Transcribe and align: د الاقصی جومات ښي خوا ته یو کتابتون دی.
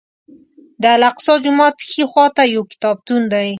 د 0.81 0.83
الاقصی 0.95 1.33
جومات 1.43 1.75
ښي 1.89 2.03
خوا 2.11 2.25
ته 2.35 2.43
یو 2.55 2.63
کتابتون 2.71 3.21
دی. 3.33 3.47